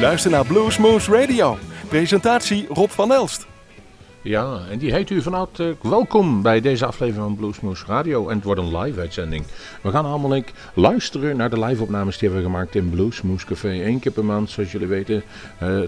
[0.00, 1.56] Luister naar Blues Moves Radio.
[1.88, 3.46] Presentatie Rob van Elst.
[4.22, 8.28] Ja, en die heet u van harte eh, welkom bij deze aflevering van Bluesmoose Radio.
[8.28, 9.44] En het wordt een live uitzending.
[9.82, 10.42] We gaan allemaal
[10.74, 13.68] luisteren naar de live-opnames die hebben we gemaakt in Bluesmoose Café.
[13.84, 15.22] Eén keer per maand, zoals jullie weten.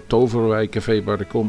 [0.07, 1.03] Uh, Café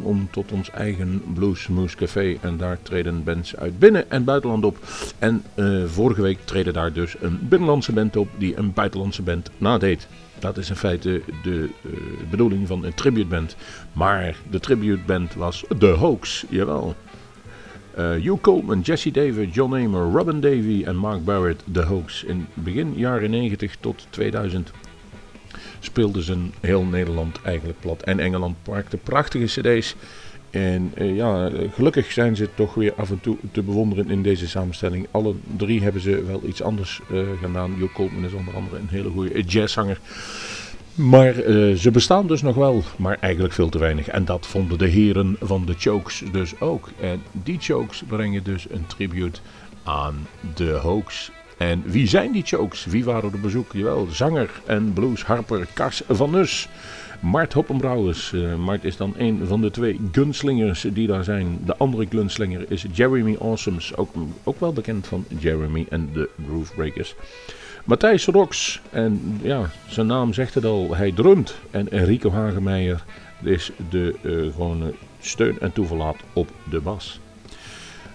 [0.04, 2.38] om tot ons eigen Bluesmoose Café.
[2.42, 4.78] En daar treden bands uit binnen- en buitenland op.
[5.20, 9.50] En eh, vorige week treden daar dus een binnenlandse band op die een buitenlandse band
[9.58, 10.08] nadeed.
[10.40, 11.90] Dat is in feite de eh,
[12.30, 13.56] bedoeling van een tributeband.
[13.94, 16.96] Maar de tributeband was The hoax, jawel.
[17.96, 22.24] Eh, Hugh Coleman, Jesse David, John Amer, Robin Davey en Mark Barrett, The hoax.
[22.24, 24.72] In begin jaren 90 tot 2000
[25.80, 28.02] speelden ze heel Nederland eigenlijk plat.
[28.04, 29.96] En Engeland maakte prachtige cd's.
[30.50, 34.48] En eh, ja, gelukkig zijn ze toch weer af en toe te bewonderen in deze
[34.48, 35.08] samenstelling.
[35.12, 37.74] Alle drie hebben ze wel iets anders eh, gedaan.
[37.80, 40.00] Joe Coleman is onder andere een hele goede jazzzanger.
[40.96, 44.08] Maar eh, ze bestaan dus nog wel, maar eigenlijk veel te weinig.
[44.08, 46.90] En dat vonden de heren van de Chokes dus ook.
[47.02, 49.40] En die Chokes brengen dus een tribute
[49.84, 51.32] aan de Hoax.
[51.58, 52.86] En wie zijn die Chokes?
[52.86, 53.74] Wie waren de bezoek?
[53.74, 56.68] Jawel, zanger en bluesharper Kars van Nus.
[57.22, 58.34] Mart Hoppenbrouwers.
[58.34, 61.60] Uh, Mart is dan een van de twee gunslingers die daar zijn.
[61.66, 64.10] De andere gunslinger is Jeremy Awesomes, ook,
[64.44, 67.16] ook wel bekend van Jeremy en de Groovebreakers.
[67.86, 71.56] Matthijs Rox, en ja, zijn naam zegt het al, hij drumt.
[71.72, 73.04] En Enrico Hagemeyer
[73.44, 77.20] is de eh, gewone steun en toeverlaat op de bas.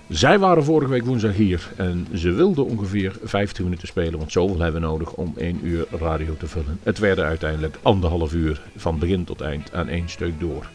[0.08, 4.58] Zij waren vorige week woensdag hier en ze wilden ongeveer 15 minuten spelen, want zoveel
[4.60, 6.78] hebben we nodig om 1 uur radio te vullen.
[6.82, 10.68] Het werden uiteindelijk anderhalf uur van begin tot eind aan één stuk door.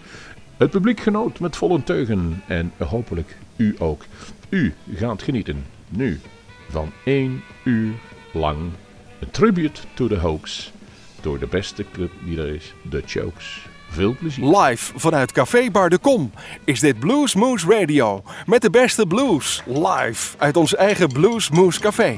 [0.57, 4.05] Het publiek genoot met volle teugen en hopelijk u ook.
[4.49, 6.19] U gaat genieten nu
[6.69, 7.93] van 1 uur
[8.33, 8.57] lang
[9.19, 10.71] een tribute to the hoax
[11.21, 13.65] door de beste club die er is, de Chokes.
[13.91, 14.57] Veel plezier.
[14.59, 16.31] Live vanuit Café Bar de Kom
[16.63, 18.23] is dit Blues Moose Radio.
[18.45, 22.17] Met de beste blues live uit ons eigen Blues Moose Café.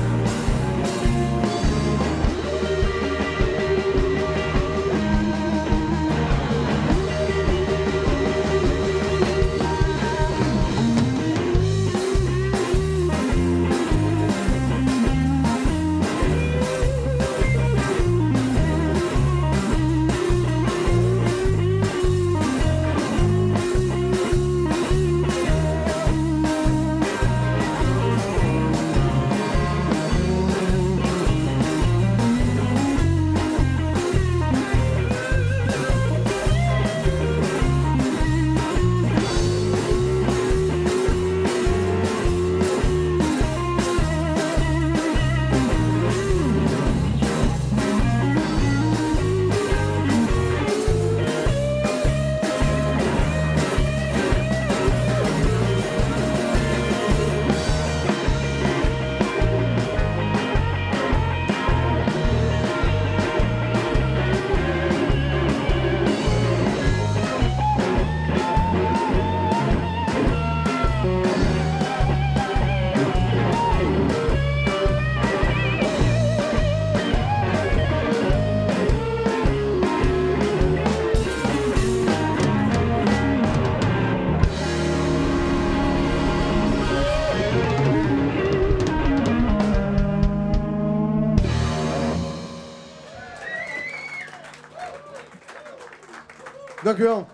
[96.97, 97.25] Merci.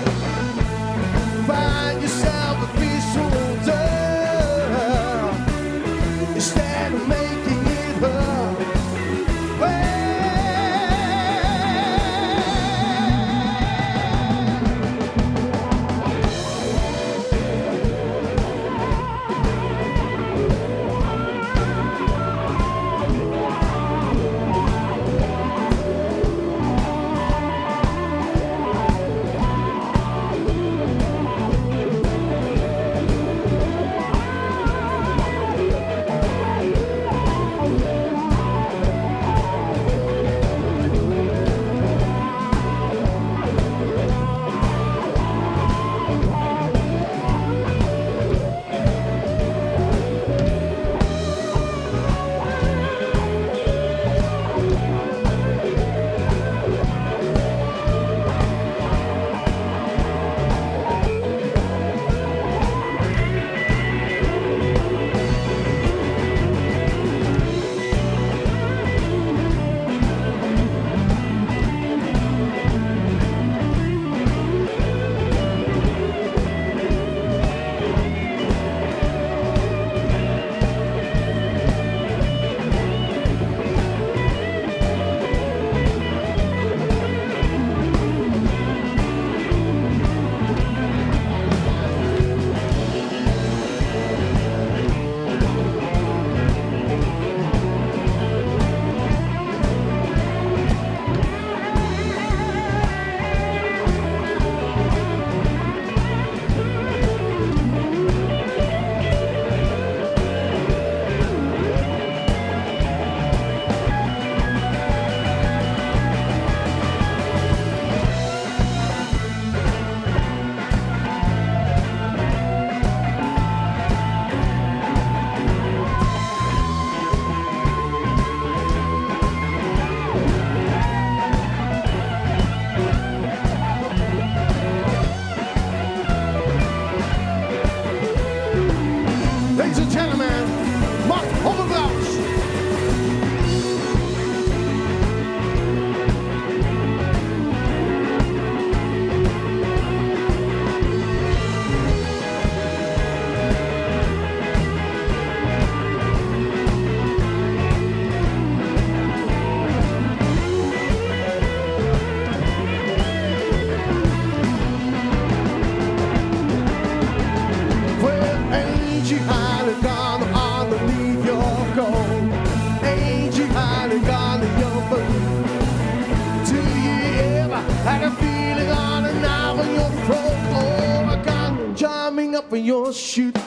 [182.92, 183.37] shoot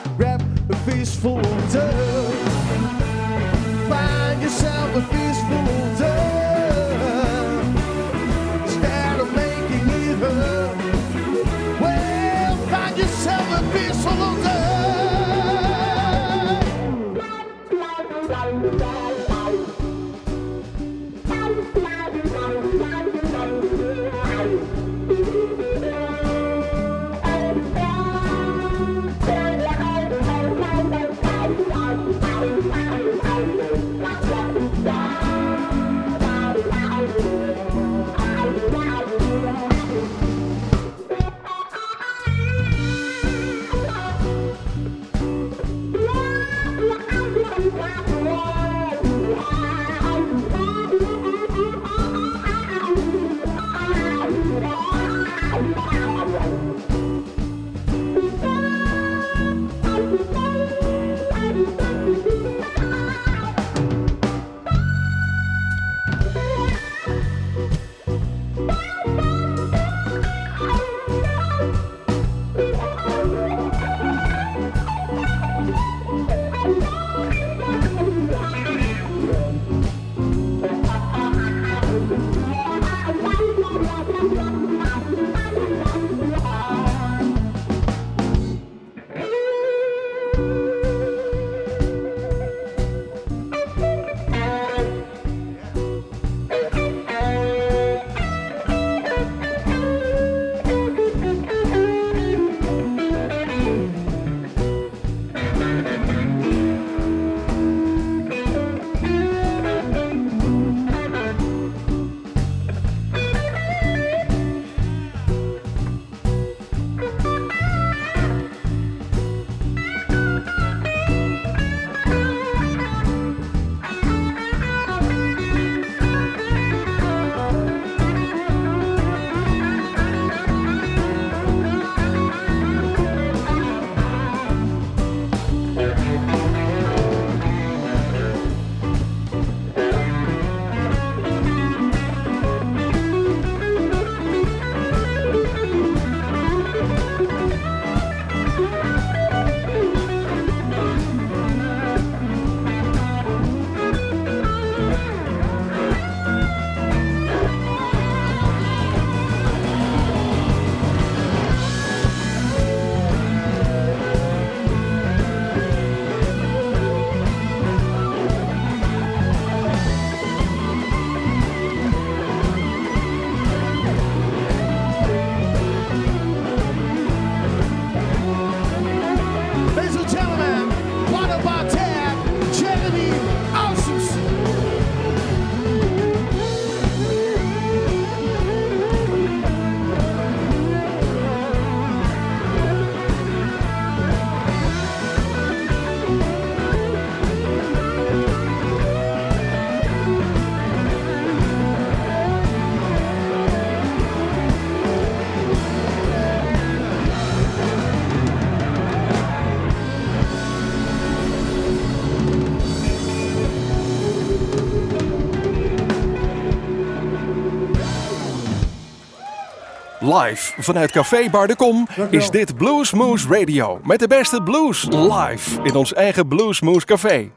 [220.14, 222.92] Live vanuit Café Bar de Kom is dit Blues
[223.30, 223.80] Radio.
[223.84, 227.30] Met de beste blues live in ons eigen Blues Café.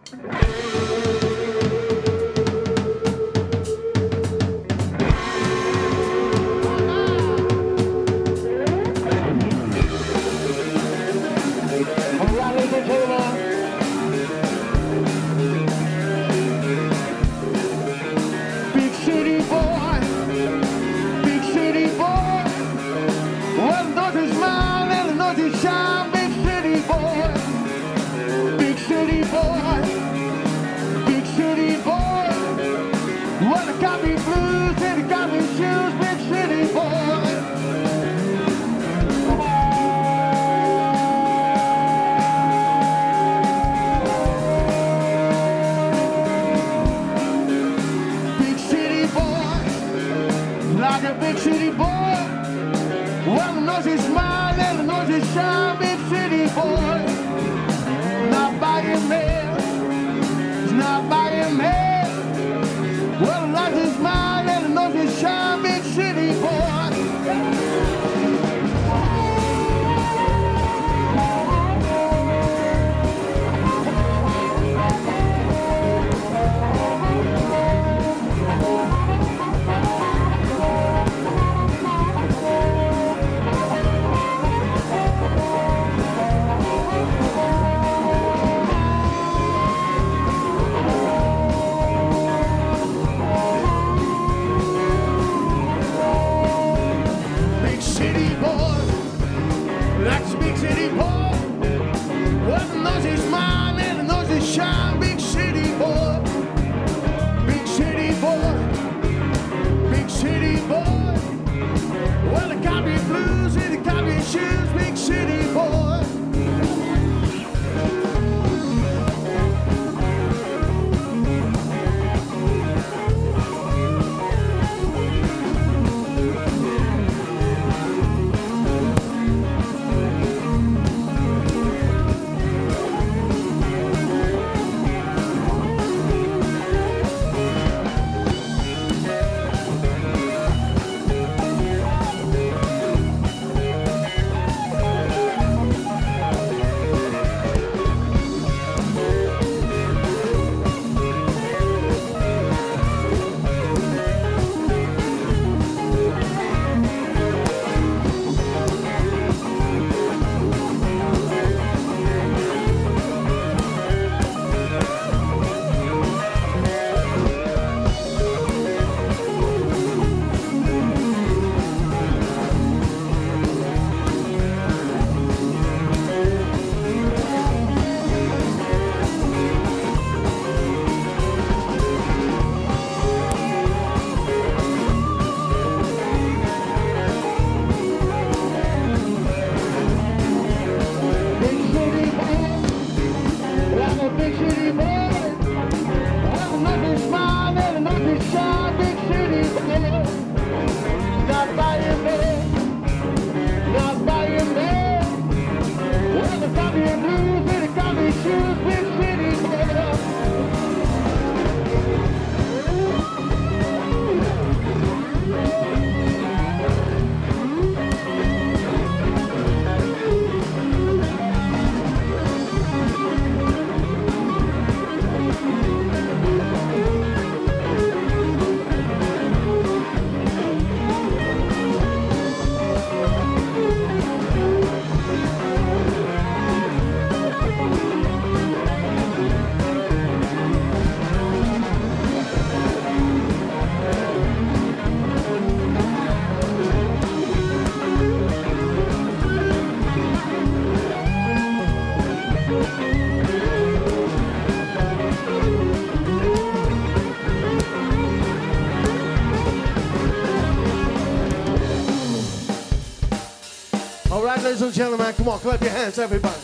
[264.54, 266.40] ladies and gentlemen, come on, clap your hands, everybody.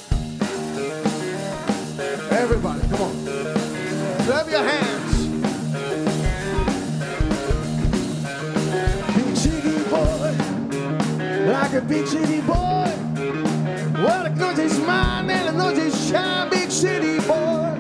[2.35, 3.25] Everybody, come on.
[4.27, 4.97] Clap your hands.
[5.39, 7.17] Big
[9.37, 10.37] city boy,
[11.53, 12.95] like a big city boy.
[14.03, 17.80] Well, the country's mine and a noise is shine, big city boy.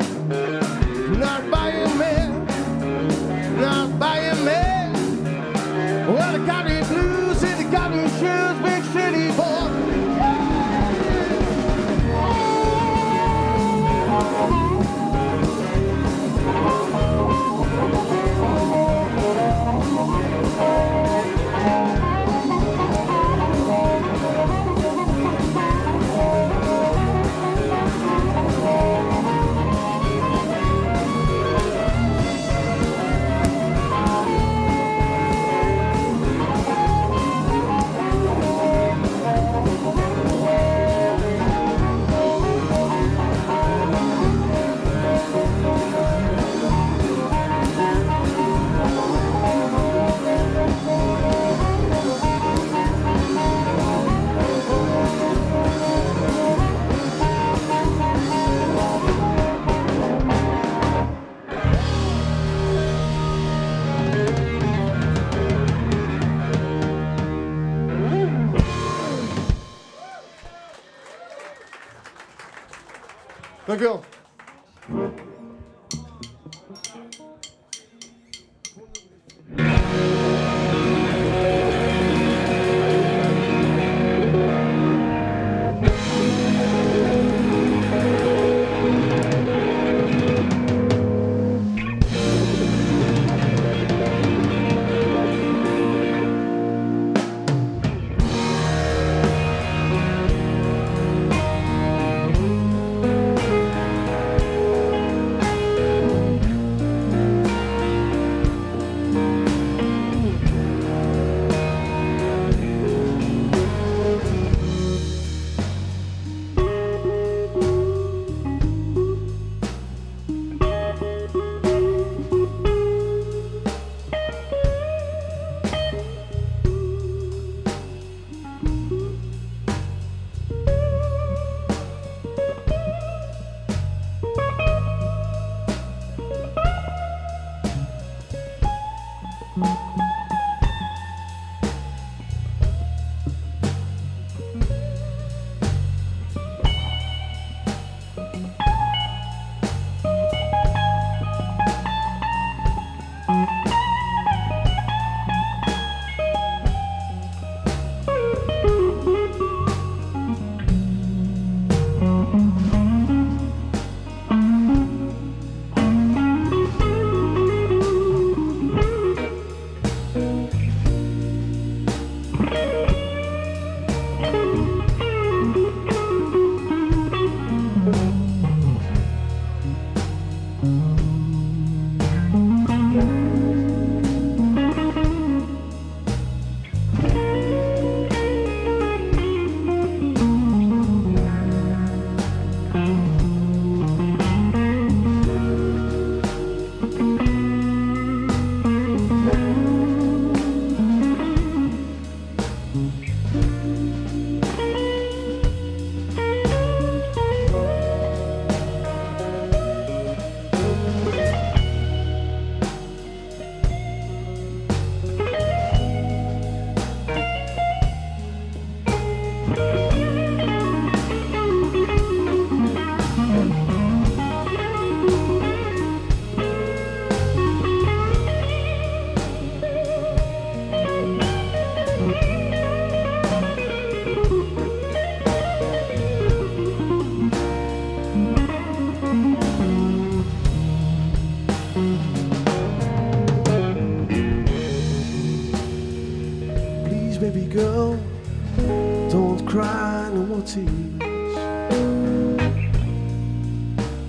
[73.76, 74.02] Dank u wel.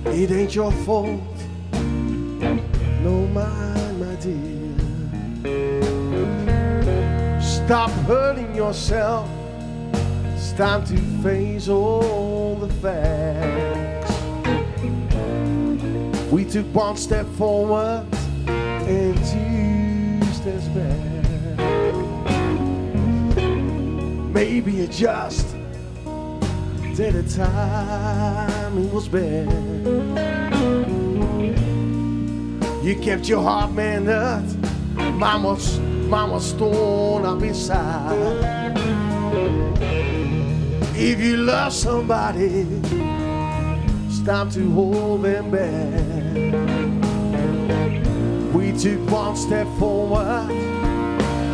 [0.08, 1.20] It ain't your fault,
[1.72, 4.72] no mine, my dear.
[7.40, 9.30] Stop hurting yourself.
[10.34, 14.10] It's time to face all the facts.
[16.32, 18.04] We took one step forward
[18.46, 20.98] and two steps back.
[24.34, 25.41] Maybe it just
[26.96, 29.48] did Daily time was bad.
[32.84, 34.44] You kept your heart man up.
[35.14, 38.74] Mama's, mama's torn up inside.
[40.94, 42.44] If you love somebody,
[44.06, 46.04] it's time to hold them back.
[48.54, 50.50] We took one step forward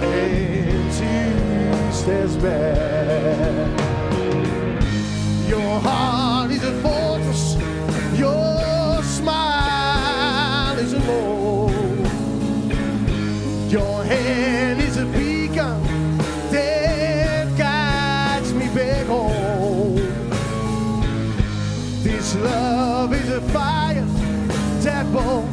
[0.02, 3.87] and two steps back.
[5.48, 7.54] Your heart is a fortress.
[8.18, 11.68] Your smile is a bow.
[13.70, 15.82] Your hand is a beacon
[16.52, 19.96] that guides me back home.
[22.02, 24.04] This love is a fire
[24.82, 25.47] that burns.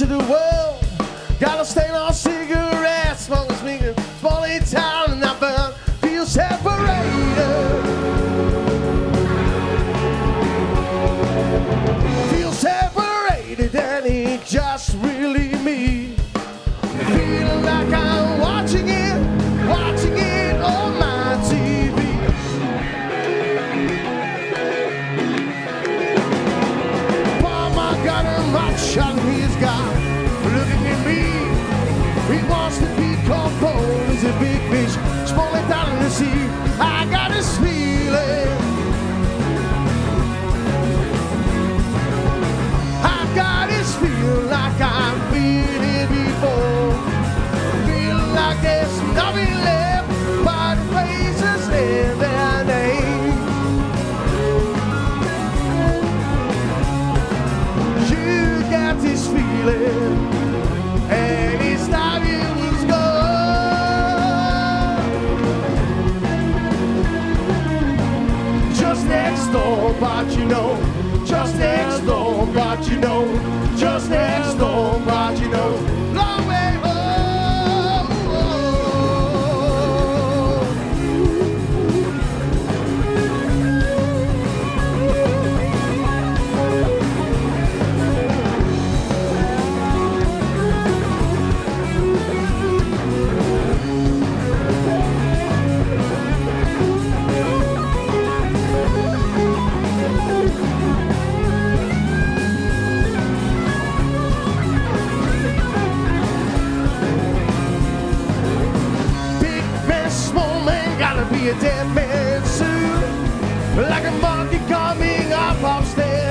[0.00, 0.49] to the world.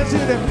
[0.09, 0.48] Diretor.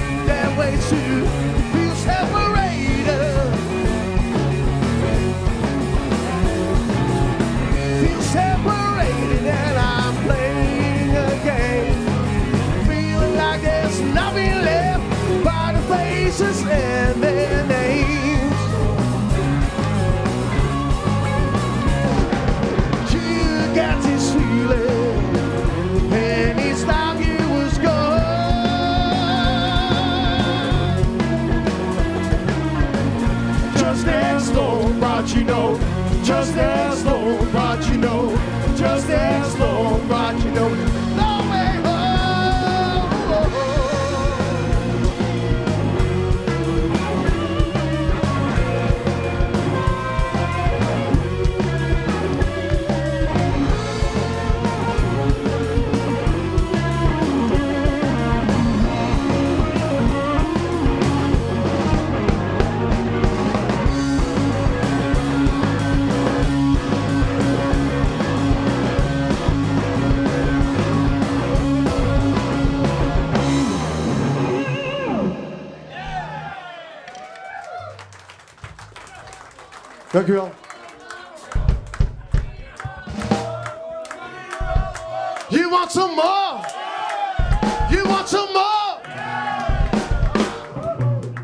[80.27, 80.55] Dank
[85.51, 86.63] You want some more?
[87.91, 89.01] You want some more?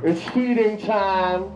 [0.04, 1.53] It's feeding time.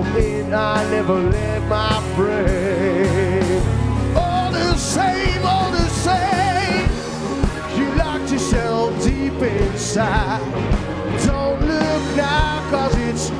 [0.00, 4.16] I never let my friend.
[4.16, 6.86] All the same, all the same.
[7.76, 10.40] You locked yourself deep inside.
[11.26, 13.30] Don't look now, cause it's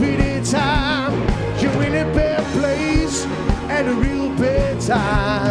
[0.00, 1.12] feeding time.
[1.58, 3.26] You're in a bad place
[3.70, 5.45] and a real bad time.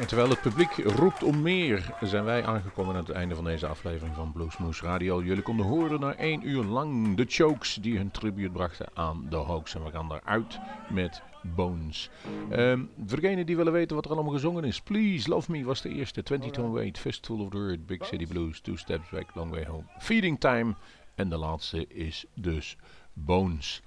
[0.00, 3.66] En terwijl het publiek roept om meer, zijn wij aangekomen aan het einde van deze
[3.66, 5.22] aflevering van Bluesmoes Radio.
[5.22, 9.36] Jullie konden horen na één uur lang de Chokes die hun tribute brachten aan de
[9.36, 9.74] Hoax.
[9.74, 10.58] En we gaan eruit
[10.92, 12.10] met Bones.
[12.50, 15.80] Ehm, voor degenen die willen weten wat er allemaal gezongen is, Please Love Me was
[15.82, 16.22] de eerste.
[16.22, 19.66] 20 Tone Wait, Festival of the Earth, Big City Blues, Two Steps Back, Long Way
[19.66, 20.74] Home, Feeding Time.
[21.14, 22.76] En de laatste is dus
[23.24, 23.82] Bones.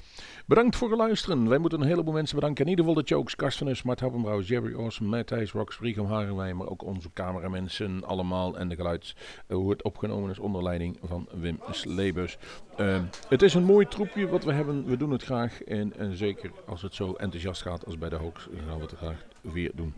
[0.46, 1.48] Bedankt voor het luisteren.
[1.48, 2.64] Wij moeten een heleboel mensen bedanken.
[2.66, 6.68] In ieder geval de Chokes, Karstenus, Mart Happenbrouw, Jerry Awesome, Matthijs, Rox, Brigham, Harenwijn, maar
[6.68, 8.58] ook onze cameramensen allemaal.
[8.58, 9.16] En de geluids,
[9.48, 12.38] eh, hoe het opgenomen is onder leiding van Wim Slebus.
[12.78, 14.86] Ehm, het is een mooi troepje wat we hebben.
[14.86, 15.62] We doen het graag.
[15.64, 18.94] En, en zeker als het zo enthousiast gaat als bij de Hoax, gaan we het
[18.98, 19.94] graag weer doen.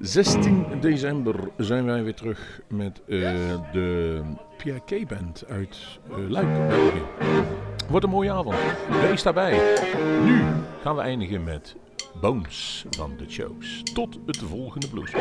[0.00, 3.20] 16 december zijn wij weer terug met uh,
[3.72, 4.20] de
[4.56, 5.78] PIK Band uit
[6.10, 7.02] uh, Luik, België.
[7.90, 8.56] Wordt een mooie avond.
[9.02, 9.76] Wees daarbij.
[10.24, 10.42] Nu
[10.82, 11.76] gaan we eindigen met
[12.20, 13.82] Bones van de Shows.
[13.94, 15.12] Tot het volgende blues.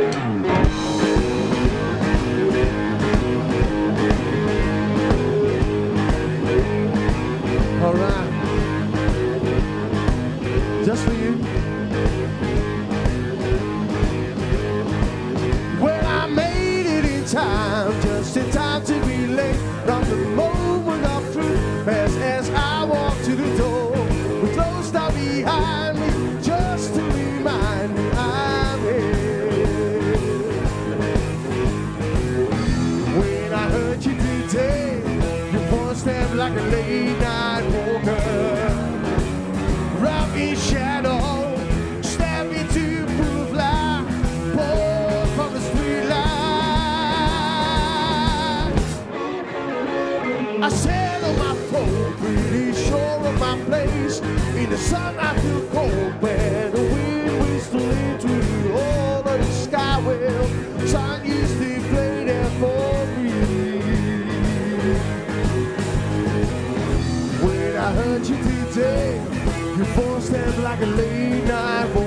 [69.86, 72.03] you force them like a late night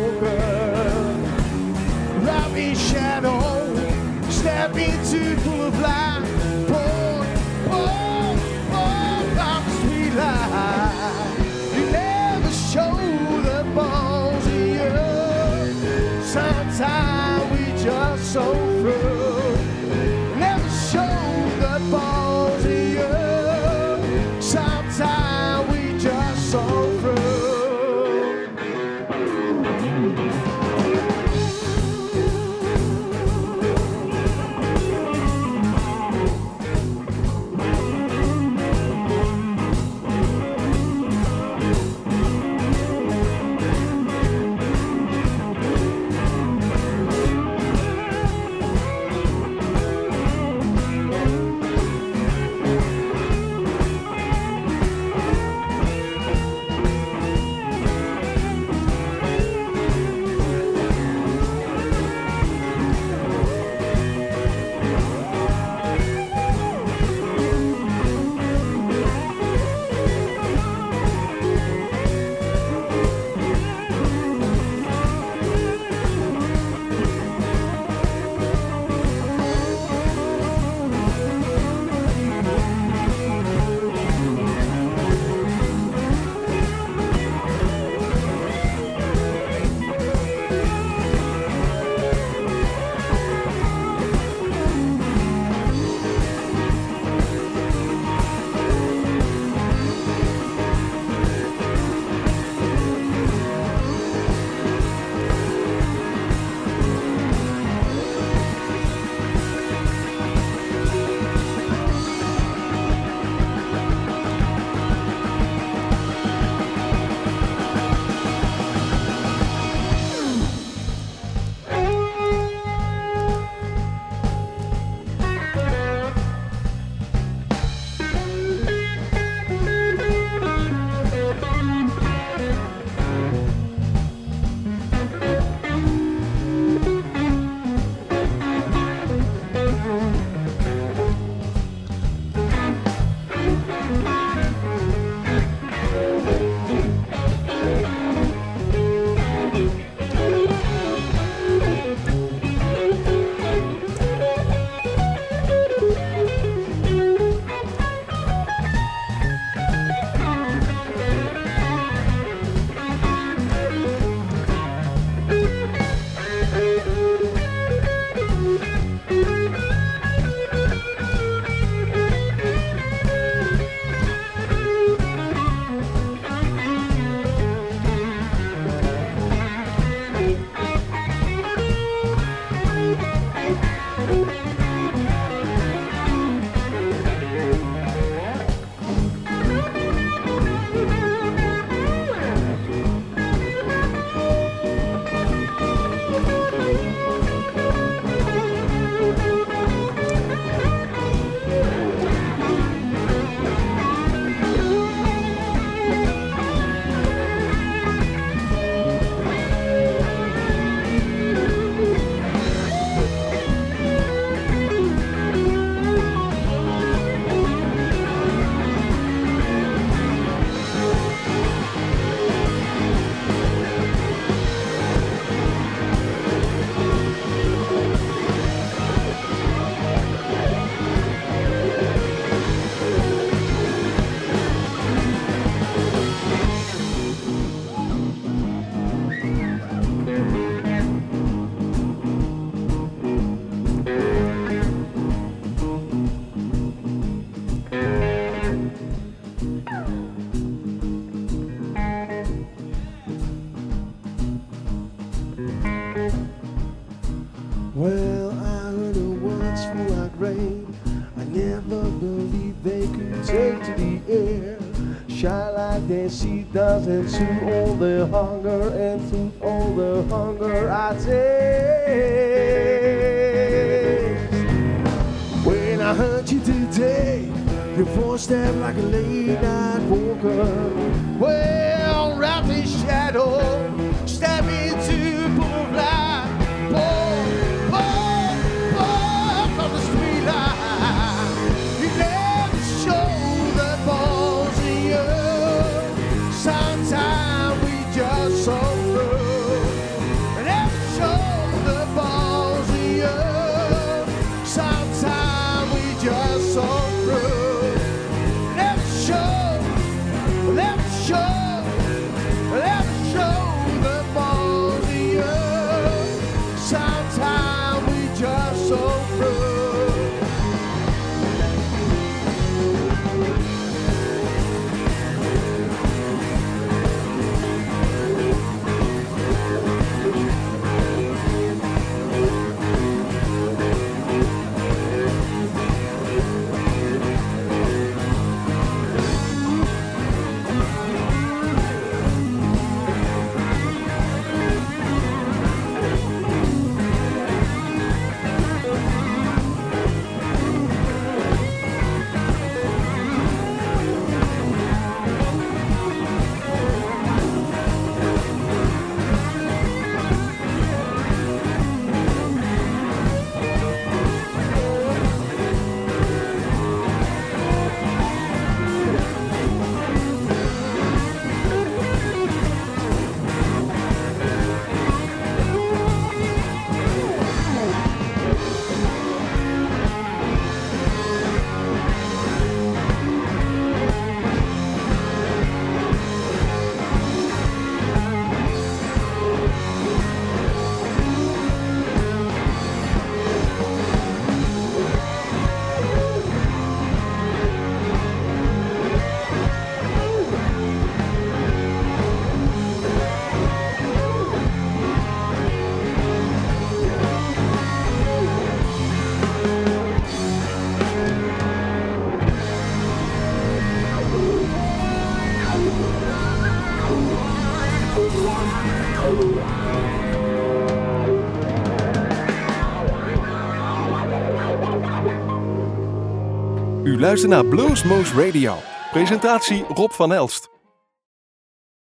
[427.07, 428.57] Luister naar Bluesmoose Radio.
[428.92, 430.55] Presentatie Rob van Elst.